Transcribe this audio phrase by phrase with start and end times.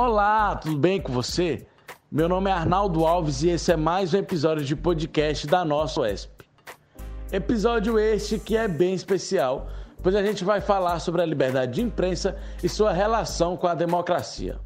[0.00, 1.66] Olá, tudo bem com você?
[2.08, 6.02] Meu nome é Arnaldo Alves e esse é mais um episódio de podcast da nossa
[6.02, 6.44] UESP.
[7.32, 9.66] Episódio este que é bem especial,
[10.00, 13.74] pois a gente vai falar sobre a liberdade de imprensa e sua relação com a
[13.74, 14.60] democracia.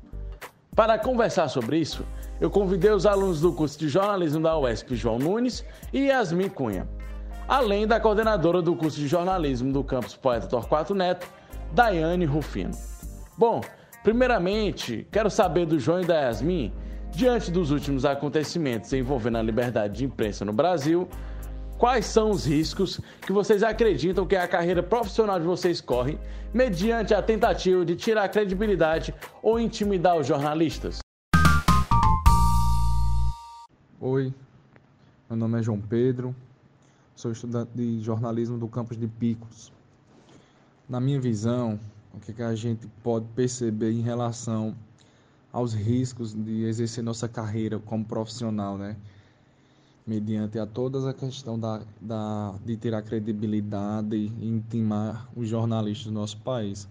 [0.76, 2.04] Para conversar sobre isso,
[2.38, 6.86] eu convidei os alunos do curso de jornalismo da UESP, João Nunes e Yasmin Cunha,
[7.48, 11.26] além da coordenadora do curso de jornalismo do campus Poeta Torquato Neto,
[11.72, 12.72] Daiane Rufino.
[13.38, 13.62] Bom,
[14.02, 16.72] Primeiramente, quero saber do João e da Yasmin,
[17.12, 21.08] diante dos últimos acontecimentos envolvendo a liberdade de imprensa no Brasil,
[21.78, 26.18] quais são os riscos que vocês acreditam que a carreira profissional de vocês corre
[26.52, 30.98] mediante a tentativa de tirar a credibilidade ou intimidar os jornalistas?
[34.00, 34.34] Oi,
[35.30, 36.34] meu nome é João Pedro,
[37.14, 39.72] sou estudante de jornalismo do campus de Picos.
[40.88, 41.78] Na minha visão,
[42.14, 44.74] o que, que a gente pode perceber em relação
[45.52, 48.96] aos riscos de exercer nossa carreira como profissional, né?
[50.06, 56.06] Mediante a toda a questão da, da, de ter a credibilidade e intimar os jornalistas
[56.06, 56.88] do nosso país.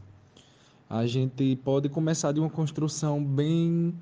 [0.89, 3.93] A gente pode começar de uma construção bem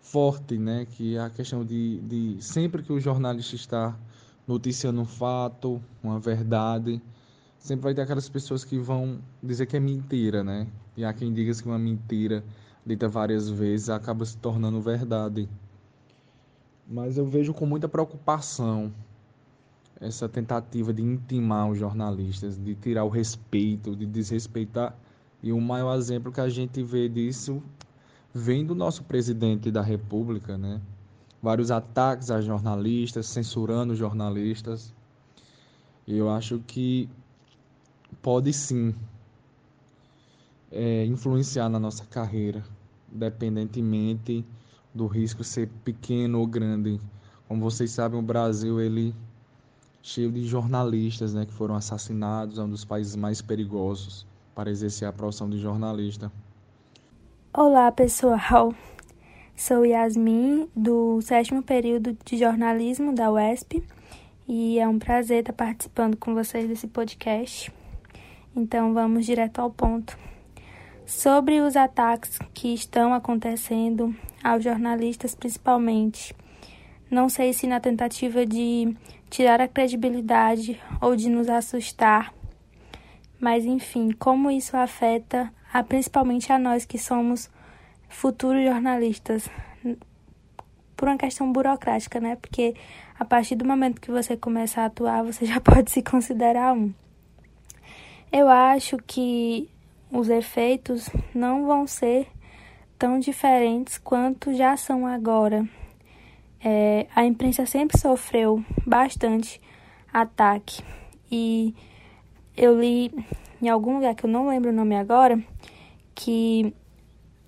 [0.00, 0.86] forte, né?
[0.92, 3.96] Que é a questão de, de sempre que o jornalista está
[4.46, 7.02] noticiando um fato, uma verdade,
[7.58, 10.66] sempre vai ter aquelas pessoas que vão dizer que é mentira, né?
[10.96, 12.44] E há quem diga que uma mentira
[12.84, 15.48] dita várias vezes acaba se tornando verdade.
[16.88, 18.92] Mas eu vejo com muita preocupação
[20.00, 24.96] essa tentativa de intimar os jornalistas, de tirar o respeito, de desrespeitar.
[25.42, 27.62] E o maior exemplo que a gente vê disso
[28.32, 30.80] vem do nosso presidente da República, né?
[31.42, 34.94] Vários ataques a jornalistas, censurando jornalistas.
[36.06, 37.08] E eu acho que
[38.22, 38.94] pode sim
[40.70, 42.64] é, influenciar na nossa carreira,
[43.12, 44.44] independentemente
[44.94, 47.00] do risco ser pequeno ou grande.
[47.46, 49.14] Como vocês sabem, o Brasil ele
[50.02, 55.06] cheio de jornalistas, né, que foram assassinados, é um dos países mais perigosos para exercer
[55.06, 56.32] a profissão de jornalista.
[57.52, 58.74] Olá, pessoal.
[59.54, 63.82] Sou Yasmin, do sétimo período de jornalismo da UESP,
[64.46, 67.72] e é um prazer estar participando com vocês desse podcast.
[68.58, 70.18] Então vamos direto ao ponto.
[71.06, 76.34] Sobre os ataques que estão acontecendo aos jornalistas, principalmente,
[77.08, 78.94] não sei se na tentativa de
[79.30, 82.34] tirar a credibilidade ou de nos assustar,
[83.38, 87.48] mas enfim, como isso afeta a, principalmente a nós que somos
[88.08, 89.48] futuros jornalistas,
[90.96, 92.34] por uma questão burocrática, né?
[92.34, 92.74] Porque
[93.16, 96.92] a partir do momento que você começa a atuar, você já pode se considerar um.
[98.30, 99.70] Eu acho que
[100.10, 102.28] os efeitos não vão ser
[102.98, 105.66] tão diferentes quanto já são agora.
[106.62, 109.60] É, a imprensa sempre sofreu bastante
[110.12, 110.82] ataque
[111.30, 111.74] e
[112.56, 113.12] eu li
[113.62, 115.40] em algum lugar que eu não lembro o nome agora
[116.14, 116.74] que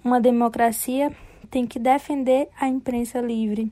[0.03, 1.13] uma democracia
[1.51, 3.71] tem que defender a imprensa livre.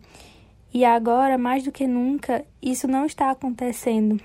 [0.74, 4.20] E agora, mais do que nunca, isso não está acontecendo.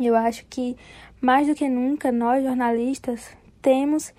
[0.00, 0.76] Eu acho que
[1.24, 4.12] mais do que nunca nós jornalistas temos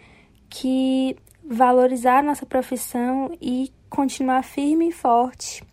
[0.49, 1.15] que
[1.47, 5.63] valorizar nossa profissão e continuar firme e forte,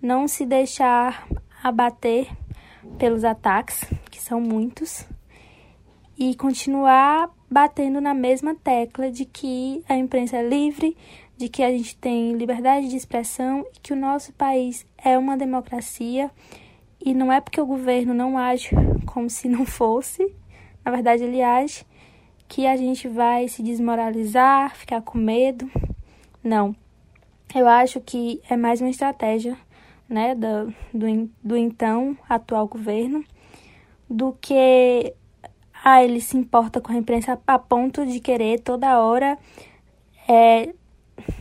[0.00, 1.28] não se deixar
[1.62, 2.28] abater
[2.98, 5.06] pelos ataques, que são muitos,
[6.18, 10.96] e continuar batendo na mesma tecla de que a imprensa é livre,
[11.36, 15.36] de que a gente tem liberdade de expressão e que o nosso país é uma
[15.36, 16.30] democracia.
[17.04, 18.70] E não é porque o governo não age
[19.06, 20.32] como se não fosse,
[20.84, 21.84] na verdade ele age,
[22.48, 25.70] que a gente vai se desmoralizar, ficar com medo.
[26.42, 26.74] Não.
[27.54, 29.56] Eu acho que é mais uma estratégia
[30.08, 33.24] né, do, do, do então atual governo
[34.08, 35.14] do que
[35.82, 39.38] ah, ele se importa com a imprensa a ponto de querer toda hora
[40.28, 40.72] é,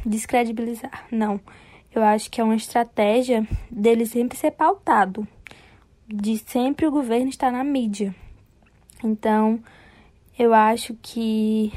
[0.06, 1.06] descredibilizar.
[1.12, 1.40] Não.
[1.94, 5.28] Eu acho que é uma estratégia dele sempre ser pautado
[6.08, 8.16] de sempre o governo estar na mídia.
[9.04, 9.60] Então,
[10.38, 11.72] eu acho que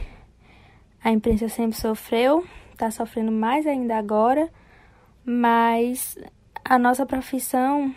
[1.03, 4.51] a imprensa sempre sofreu, está sofrendo mais ainda agora,
[5.25, 6.19] mas
[6.65, 7.95] a nossa profissão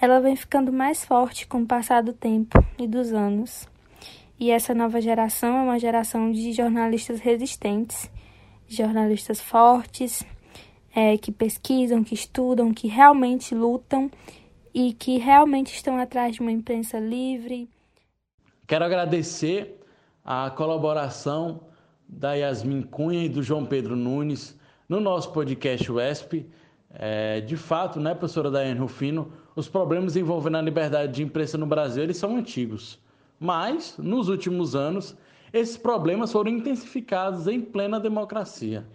[0.00, 3.68] ela vem ficando mais forte com o passar do tempo e dos anos.
[4.38, 8.10] E essa nova geração é uma geração de jornalistas resistentes,
[8.66, 10.24] jornalistas fortes,
[10.94, 14.10] é, que pesquisam, que estudam, que realmente lutam
[14.72, 17.68] e que realmente estão atrás de uma imprensa livre.
[18.70, 19.80] Quero agradecer
[20.24, 21.62] a colaboração
[22.08, 24.56] da Yasmin Cunha e do João Pedro Nunes
[24.88, 26.48] no nosso podcast UESP.
[26.88, 31.66] É, de fato, né, professora Daiane Rufino, os problemas envolvendo a liberdade de imprensa no
[31.66, 33.00] Brasil eles são antigos.
[33.40, 35.16] Mas, nos últimos anos,
[35.52, 38.86] esses problemas foram intensificados em plena democracia.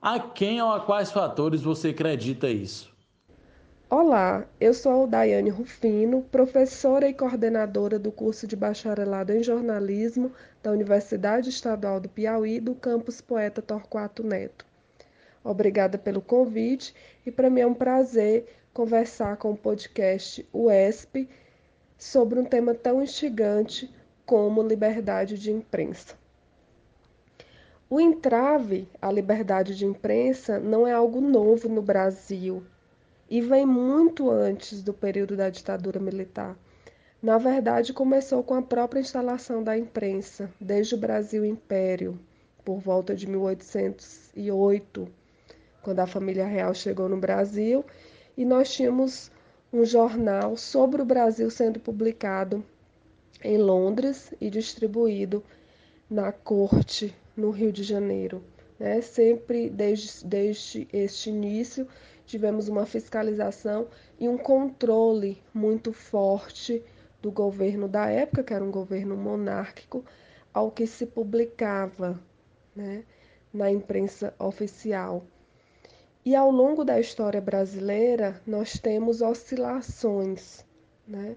[0.00, 2.90] A quem ou a quais fatores você acredita isso?
[3.92, 10.30] Olá, eu sou Daiane Rufino, professora e coordenadora do curso de bacharelado em jornalismo
[10.62, 14.64] da Universidade Estadual do Piauí, do campus Poeta Torquato Neto.
[15.42, 16.94] Obrigada pelo convite
[17.26, 21.28] e para mim é um prazer conversar com o podcast UESP
[21.98, 23.92] sobre um tema tão instigante
[24.24, 26.14] como liberdade de imprensa.
[27.90, 32.62] O entrave à liberdade de imprensa não é algo novo no Brasil
[33.30, 36.58] e vem muito antes do período da ditadura militar.
[37.22, 42.18] Na verdade, começou com a própria instalação da imprensa, desde o Brasil Império,
[42.64, 45.08] por volta de 1808,
[45.80, 47.84] quando a família real chegou no Brasil,
[48.36, 49.30] e nós tínhamos
[49.72, 52.64] um jornal sobre o Brasil sendo publicado
[53.44, 55.44] em Londres e distribuído
[56.10, 58.42] na corte no Rio de Janeiro.
[58.78, 59.00] Né?
[59.00, 61.86] Sempre desde, desde este início
[62.30, 63.88] tivemos uma fiscalização
[64.18, 66.82] e um controle muito forte
[67.20, 70.04] do governo da época, que era um governo monárquico,
[70.54, 72.18] ao que se publicava
[72.74, 73.04] né,
[73.52, 75.24] na imprensa oficial.
[76.24, 80.64] E ao longo da história brasileira, nós temos oscilações.
[81.06, 81.36] Né?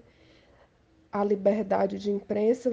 [1.10, 2.72] A liberdade de imprensa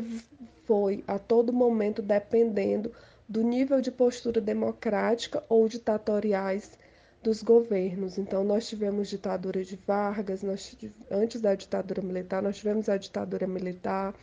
[0.65, 2.91] foi a todo momento dependendo
[3.27, 6.77] do nível de postura democrática ou ditatoriais
[7.21, 8.17] dos governos.
[8.17, 10.75] Então, nós tivemos ditadura de Vargas, nós,
[11.09, 14.13] antes da ditadura militar, nós tivemos a ditadura militar.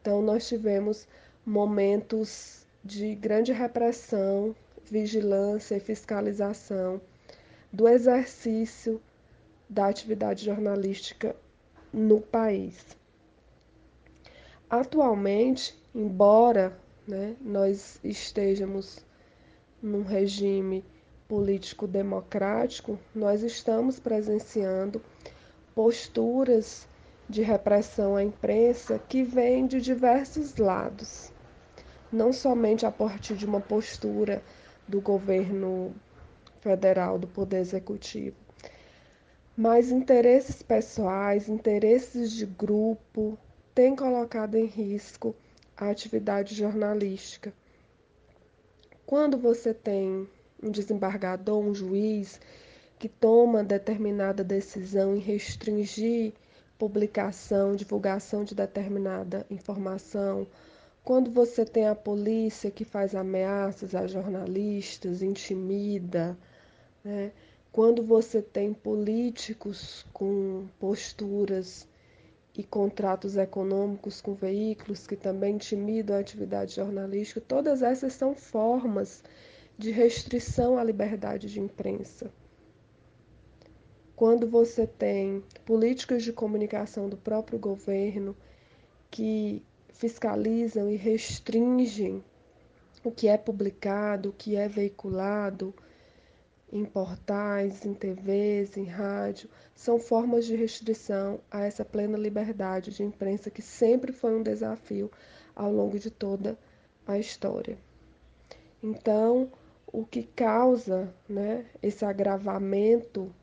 [0.00, 1.08] Então, nós tivemos
[1.44, 4.54] momentos de grande repressão,
[4.84, 7.00] vigilância e fiscalização
[7.72, 9.00] do exercício
[9.68, 11.34] da atividade jornalística
[11.92, 12.96] no país.
[14.68, 19.04] Atualmente, embora né, nós estejamos
[19.82, 20.84] num regime
[21.28, 25.02] político democrático, nós estamos presenciando
[25.74, 26.86] posturas
[27.28, 31.32] de repressão à imprensa que vêm de diversos lados,
[32.12, 34.42] não somente a partir de uma postura
[34.86, 35.94] do governo
[36.60, 38.36] federal, do Poder Executivo,
[39.56, 43.36] mas interesses pessoais, interesses de grupo
[43.74, 45.34] têm colocado em risco
[45.76, 47.52] a atividade jornalística.
[49.04, 50.28] Quando você tem
[50.62, 52.40] um desembargador, um juiz
[52.98, 56.32] que toma determinada decisão em restringir
[56.78, 60.46] publicação, divulgação de determinada informação,
[61.04, 66.36] quando você tem a polícia que faz ameaças a jornalistas, intimida,
[67.04, 67.32] né?
[67.70, 71.86] quando você tem políticos com posturas
[72.56, 79.22] e contratos econômicos com veículos que também intimidam a atividade jornalística, todas essas são formas
[79.78, 82.32] de restrição à liberdade de imprensa.
[84.14, 88.34] Quando você tem políticas de comunicação do próprio governo
[89.10, 92.24] que fiscalizam e restringem
[93.04, 95.74] o que é publicado, o que é veiculado,
[96.72, 103.02] em portais, em TVs, em rádio, são formas de restrição a essa plena liberdade de
[103.02, 105.10] imprensa que sempre foi um desafio
[105.54, 106.58] ao longo de toda
[107.06, 107.78] a história.
[108.82, 109.50] Então,
[109.86, 113.34] o que causa né, esse agravamento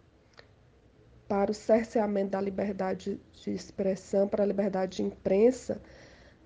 [1.27, 5.81] para o cerceamento da liberdade de expressão, para a liberdade de imprensa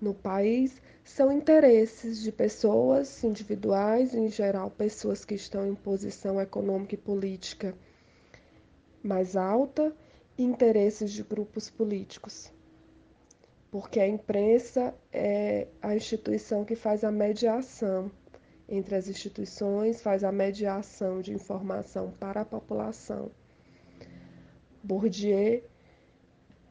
[0.00, 6.94] no país, são interesses de pessoas individuais, em geral, pessoas que estão em posição econômica
[6.94, 7.74] e política
[9.02, 9.94] mais alta,
[10.36, 12.52] e interesses de grupos políticos.
[13.70, 18.10] Porque a imprensa é a instituição que faz a mediação
[18.68, 23.30] entre as instituições, faz a mediação de informação para a população.
[24.82, 25.62] Bourdieu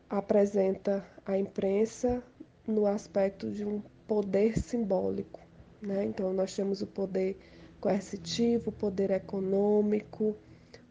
[0.10, 2.24] apresenta a imprensa
[2.66, 5.40] no aspecto de um poder simbólico.
[5.82, 6.06] Né?
[6.06, 7.38] Então, nós temos o poder
[7.80, 10.36] coercitivo, o poder econômico,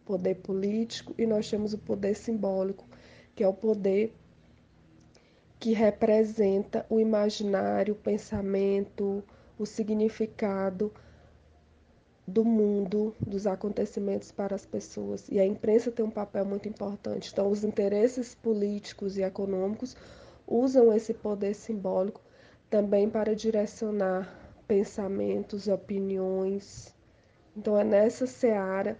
[0.04, 2.86] poder político e nós temos o poder simbólico,
[3.34, 4.14] que é o poder
[5.58, 9.24] que representa o imaginário, o pensamento,
[9.58, 10.92] o significado
[12.26, 15.28] do mundo, dos acontecimentos para as pessoas.
[15.28, 17.30] E a imprensa tem um papel muito importante.
[17.32, 19.96] Então, os interesses políticos e econômicos
[20.46, 22.20] usam esse poder simbólico
[22.70, 24.28] também para direcionar
[24.66, 26.94] pensamentos, opiniões.
[27.56, 28.98] Então é nessa seara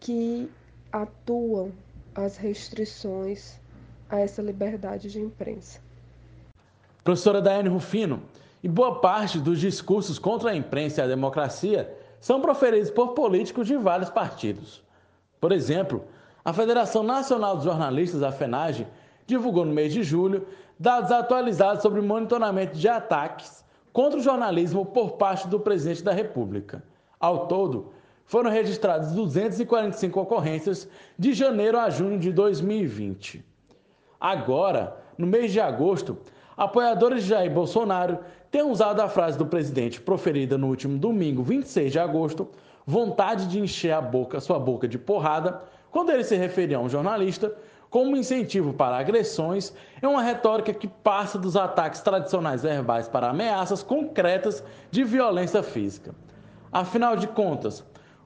[0.00, 0.50] que
[0.90, 1.72] atuam
[2.14, 3.58] as restrições
[4.08, 5.80] a essa liberdade de imprensa.
[7.02, 8.22] Professora Daiane Rufino,
[8.64, 13.66] e boa parte dos discursos contra a imprensa e a democracia são proferidos por políticos
[13.66, 14.82] de vários partidos.
[15.38, 16.02] Por exemplo,
[16.42, 18.86] a Federação Nacional dos Jornalistas, a FENAGE,
[19.26, 20.46] divulgou no mês de julho
[20.78, 26.12] dados atualizados sobre o monitoramento de ataques contra o jornalismo por parte do presidente da
[26.12, 26.82] República.
[27.20, 27.92] Ao todo,
[28.24, 33.44] foram registradas 245 ocorrências de janeiro a junho de 2020.
[34.18, 36.16] Agora, no mês de agosto,
[36.56, 38.18] apoiadores de Jair Bolsonaro
[38.50, 42.48] têm usado a frase do presidente proferida no último domingo, 26 de agosto,
[42.86, 46.88] vontade de encher a boca, sua boca de porrada, quando ele se referia a um
[46.88, 47.54] jornalista,
[47.88, 53.82] como incentivo para agressões, é uma retórica que passa dos ataques tradicionais verbais para ameaças
[53.84, 56.12] concretas de violência física.
[56.72, 57.84] Afinal de contas,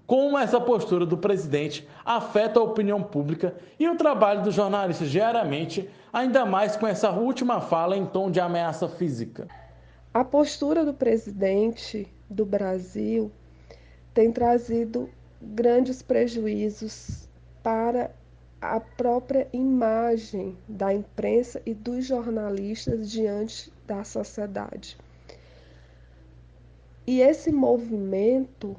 [0.09, 5.87] como essa postura do presidente afeta a opinião pública e o trabalho dos jornalistas diariamente,
[6.11, 9.47] ainda mais com essa última fala em tom de ameaça física?
[10.15, 13.31] A postura do presidente do Brasil
[14.15, 15.11] tem trazido
[15.43, 17.29] grandes prejuízos
[17.63, 18.11] para
[18.63, 24.97] a própria imagem da imprensa e dos jornalistas diante da sociedade.
[27.07, 28.75] E esse movimento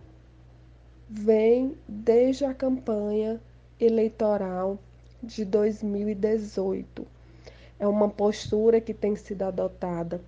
[1.12, 3.42] vem desde a campanha
[3.80, 4.78] eleitoral
[5.24, 7.08] de 2018.
[7.80, 10.22] É uma postura que tem sido adotada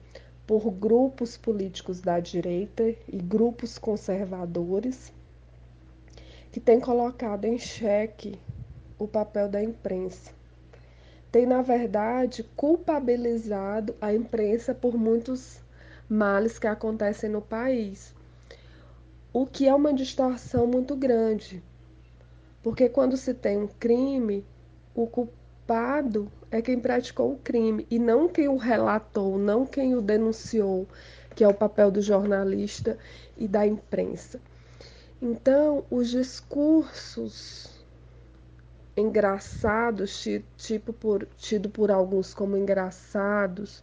[0.47, 5.13] por grupos políticos da direita e grupos conservadores
[6.51, 8.39] que têm colocado em xeque
[8.97, 10.31] o papel da imprensa.
[11.31, 15.61] Tem, na verdade, culpabilizado a imprensa por muitos
[16.09, 18.15] males que acontecem no país,
[19.33, 21.63] o que é uma distorção muito grande,
[22.61, 24.45] porque quando se tem um crime,
[24.93, 30.01] o culpado é quem praticou o crime e não quem o relatou, não quem o
[30.01, 30.88] denunciou,
[31.35, 32.97] que é o papel do jornalista
[33.38, 34.39] e da imprensa.
[35.21, 37.69] Então, os discursos
[38.97, 43.81] engraçados, tipo por, tido por alguns como engraçados,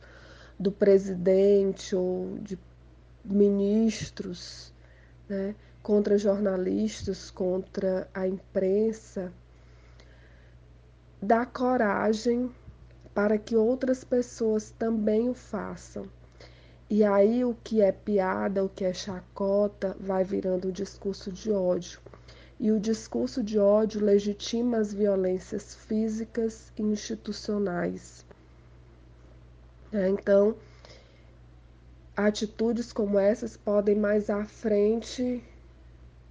[0.59, 2.59] do presidente ou de
[3.25, 4.73] ministros,
[5.29, 9.33] né, contra jornalistas, contra a imprensa,
[11.21, 12.51] dá coragem
[13.15, 16.09] para que outras pessoas também o façam.
[16.91, 21.51] E aí o que é piada, o que é chacota, vai virando um discurso de
[21.51, 22.01] ódio
[22.61, 28.27] e o discurso de ódio legitima as violências físicas e institucionais.
[29.93, 30.57] É, então,
[32.19, 35.41] atitudes como essas podem mais à frente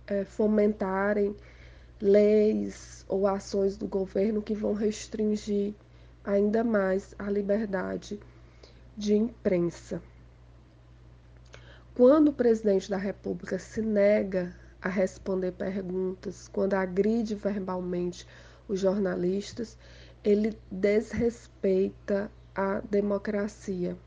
[0.06, 1.34] é, fomentarem
[2.02, 5.74] leis ou ações do governo que vão restringir
[6.26, 8.20] ainda mais a liberdade
[8.98, 10.02] de imprensa.
[11.96, 18.28] Quando o presidente da República se nega a responder perguntas, quando agride verbalmente
[18.68, 19.78] os jornalistas,
[20.22, 23.98] ele desrespeita a democracia.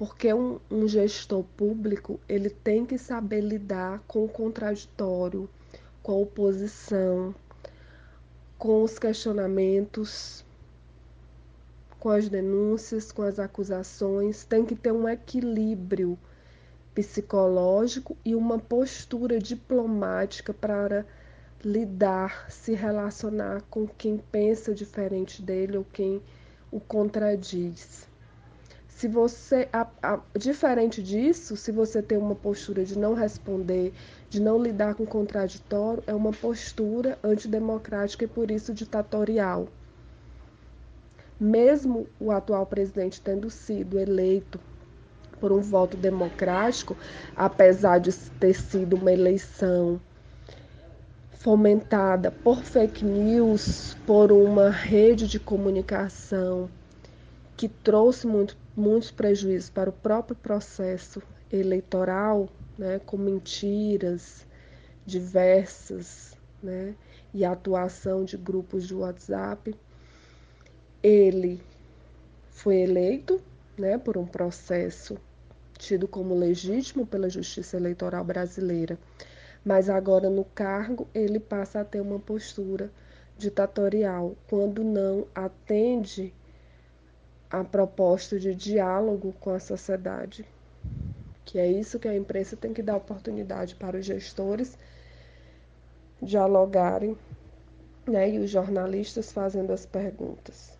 [0.00, 5.46] Porque um, um gestor público ele tem que saber lidar com o contraditório,
[6.02, 7.34] com a oposição,
[8.56, 10.42] com os questionamentos,
[11.98, 16.18] com as denúncias, com as acusações, tem que ter um equilíbrio
[16.94, 21.04] psicológico e uma postura diplomática para
[21.62, 26.22] lidar, se relacionar com quem pensa diferente dele ou quem
[26.72, 28.08] o contradiz.
[29.00, 33.94] Se você, a, a, diferente disso, se você tem uma postura de não responder,
[34.28, 39.68] de não lidar com o contraditório, é uma postura antidemocrática e por isso ditatorial.
[41.40, 44.60] Mesmo o atual presidente tendo sido eleito
[45.40, 46.94] por um voto democrático,
[47.34, 49.98] apesar de ter sido uma eleição
[51.38, 56.68] fomentada por fake news, por uma rede de comunicação
[57.60, 62.48] que trouxe muito, muitos prejuízos para o próprio processo eleitoral,
[62.78, 64.46] né, com mentiras
[65.04, 66.94] diversas, né,
[67.32, 69.74] e atuação de grupos de WhatsApp.
[71.02, 71.60] Ele
[72.50, 73.40] foi eleito,
[73.78, 75.18] né, por um processo
[75.78, 78.98] tido como legítimo pela Justiça Eleitoral brasileira,
[79.64, 82.90] mas agora no cargo ele passa a ter uma postura
[83.38, 86.34] ditatorial quando não atende
[87.50, 90.46] a proposta de diálogo com a sociedade.
[91.44, 94.78] que é isso que a imprensa tem que dar oportunidade para os gestores
[96.22, 97.16] dialogarem
[98.06, 100.78] né, e os jornalistas fazendo as perguntas.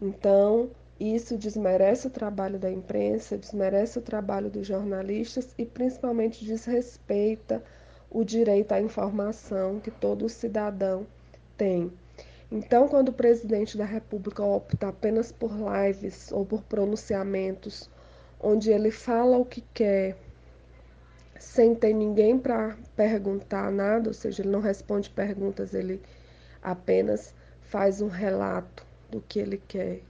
[0.00, 7.62] Então, isso desmerece o trabalho da imprensa, desmerece o trabalho dos jornalistas e principalmente desrespeita
[8.10, 11.06] o direito à informação que todo cidadão
[11.56, 11.92] tem.
[12.54, 17.88] Então, quando o presidente da República opta apenas por lives ou por pronunciamentos
[18.38, 20.18] onde ele fala o que quer,
[21.40, 26.02] sem ter ninguém para perguntar nada, ou seja, ele não responde perguntas, ele
[26.62, 30.02] apenas faz um relato do que ele quer.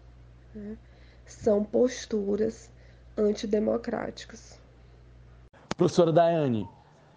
[0.53, 0.77] Né?
[1.25, 2.69] São posturas
[3.17, 4.59] antidemocráticas.
[5.77, 6.69] Professora Daiane,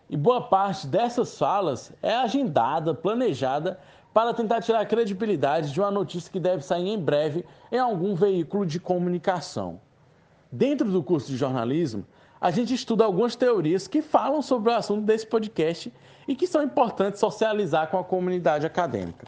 [0.08, 3.80] e boa parte dessas falas é agendada, planejada
[4.16, 8.16] para tentar tirar a credibilidade de uma notícia que deve sair em breve em algum
[8.16, 9.82] veículo de comunicação.
[10.50, 12.06] Dentro do curso de jornalismo,
[12.40, 15.92] a gente estuda algumas teorias que falam sobre o assunto desse podcast
[16.26, 19.28] e que são importantes socializar com a comunidade acadêmica.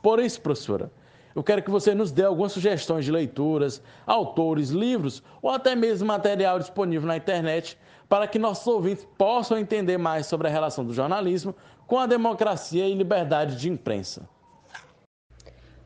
[0.00, 0.88] Por isso, professora,
[1.34, 6.06] eu quero que você nos dê algumas sugestões de leituras, autores, livros ou até mesmo
[6.06, 7.76] material disponível na internet
[8.08, 11.56] para que nossos ouvintes possam entender mais sobre a relação do jornalismo
[11.88, 14.28] com a democracia e liberdade de imprensa.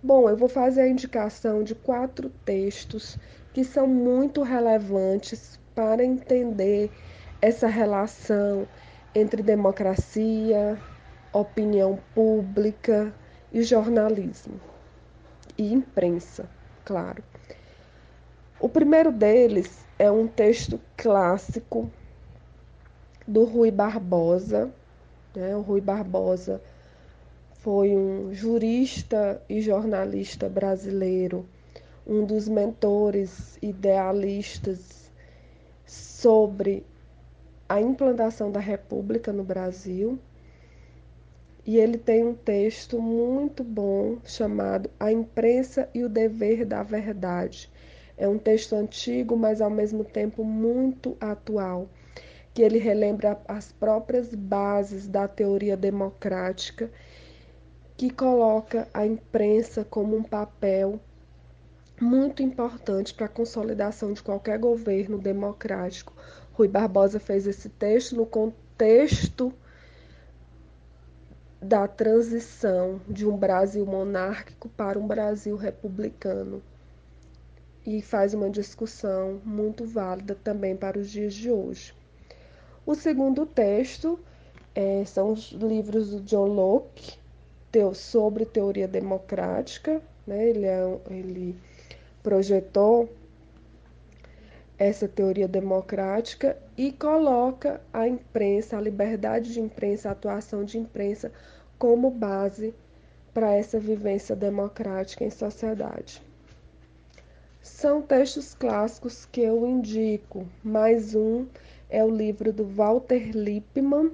[0.02, 3.16] Bom, eu vou fazer a indicação de quatro textos
[3.54, 6.90] que são muito relevantes para entender
[7.40, 8.68] essa relação
[9.14, 10.76] entre democracia,
[11.32, 13.14] opinião pública
[13.52, 14.60] e jornalismo
[15.56, 16.48] e imprensa,
[16.84, 17.22] claro.
[18.58, 21.90] O primeiro deles é um texto clássico
[23.26, 24.72] do Rui Barbosa.
[25.34, 25.56] Né?
[25.56, 26.60] O Rui Barbosa
[27.54, 31.46] foi um jurista e jornalista brasileiro
[32.06, 35.10] um dos mentores idealistas
[35.86, 36.84] sobre
[37.68, 40.18] a implantação da República no Brasil.
[41.64, 47.70] E ele tem um texto muito bom chamado A Imprensa e o Dever da Verdade.
[48.16, 51.88] É um texto antigo, mas ao mesmo tempo muito atual,
[52.54, 56.90] que ele relembra as próprias bases da teoria democrática,
[57.96, 61.00] que coloca a imprensa como um papel
[62.00, 66.12] muito importante para a consolidação de qualquer governo democrático.
[66.52, 69.52] Rui Barbosa fez esse texto no contexto
[71.60, 76.60] da transição de um Brasil monárquico para um Brasil republicano.
[77.86, 81.94] E faz uma discussão muito válida também para os dias de hoje.
[82.84, 84.18] O segundo texto
[84.74, 87.16] é, são os livros do John Locke
[87.94, 90.02] sobre teoria democrática.
[90.26, 90.48] Né?
[90.48, 91.56] Ele, é, ele
[92.22, 93.08] projetou
[94.76, 101.30] essa teoria democrática e coloca a imprensa, a liberdade de imprensa, a atuação de imprensa
[101.78, 102.74] como base
[103.32, 106.20] para essa vivência democrática em sociedade.
[107.62, 110.46] São textos clássicos que eu indico.
[110.64, 111.46] Mais um
[111.92, 114.12] é o livro do Walter Lippmann,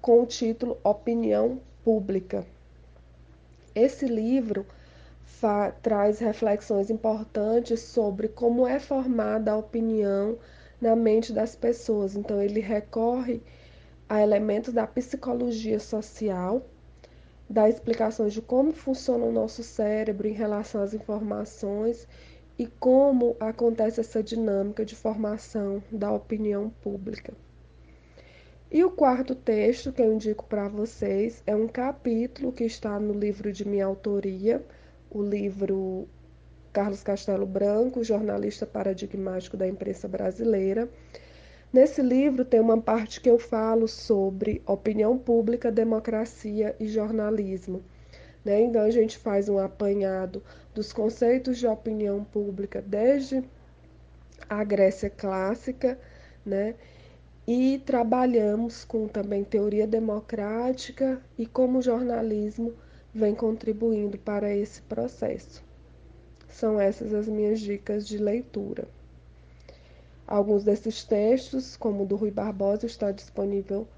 [0.00, 2.46] com o título Opinião Pública.
[3.74, 4.64] Esse livro
[5.82, 10.38] traz reflexões importantes sobre como é formada a opinião
[10.80, 12.14] na mente das pessoas.
[12.14, 13.42] Então, ele recorre
[14.08, 16.64] a elementos da psicologia social,
[17.48, 22.06] dá explicações de como funciona o nosso cérebro em relação às informações
[22.60, 27.32] e como acontece essa dinâmica de formação da opinião pública.
[28.70, 33.14] E o quarto texto que eu indico para vocês é um capítulo que está no
[33.14, 34.62] livro de minha autoria,
[35.10, 36.06] o livro
[36.70, 40.86] Carlos Castelo Branco, jornalista paradigmático da imprensa brasileira.
[41.72, 47.82] Nesse livro tem uma parte que eu falo sobre opinião pública, democracia e jornalismo.
[48.44, 48.60] Né?
[48.60, 50.42] Então a gente faz um apanhado
[50.74, 53.44] dos conceitos de opinião pública desde
[54.48, 55.98] a Grécia clássica,
[56.44, 56.74] né?
[57.46, 62.72] E trabalhamos com também teoria democrática e como o jornalismo
[63.12, 65.62] vem contribuindo para esse processo.
[66.48, 68.86] São essas as minhas dicas de leitura.
[70.26, 73.88] Alguns desses textos, como o do Rui Barbosa, está disponível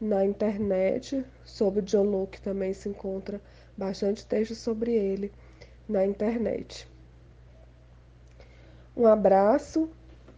[0.00, 1.24] na internet.
[1.44, 3.40] Sobre John Locke também se encontra
[3.76, 5.32] bastante texto sobre ele
[5.88, 6.88] na internet.
[8.96, 9.88] Um abraço,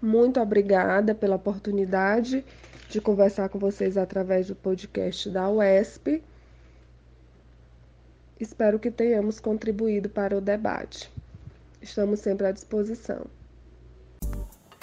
[0.00, 2.44] muito obrigada pela oportunidade
[2.88, 6.22] de conversar com vocês através do podcast da UESP.
[8.38, 11.10] Espero que tenhamos contribuído para o debate.
[11.80, 13.26] Estamos sempre à disposição.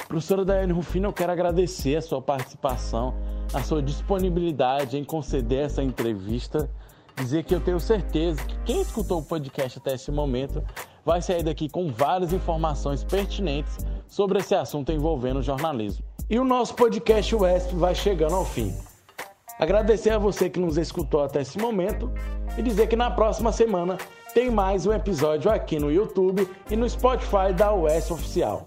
[0.07, 3.13] Professora Daiane Rufino, eu quero agradecer a sua participação,
[3.53, 6.69] a sua disponibilidade em conceder essa entrevista.
[7.15, 10.63] Dizer que eu tenho certeza que quem escutou o podcast até esse momento
[11.05, 16.03] vai sair daqui com várias informações pertinentes sobre esse assunto envolvendo jornalismo.
[16.29, 18.73] E o nosso podcast UESP vai chegando ao fim.
[19.59, 22.11] Agradecer a você que nos escutou até esse momento
[22.57, 23.97] e dizer que na próxima semana
[24.33, 28.65] tem mais um episódio aqui no YouTube e no Spotify da UESP Oficial.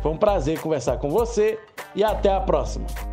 [0.00, 1.58] Foi um prazer conversar com você
[1.94, 3.09] e até a próxima.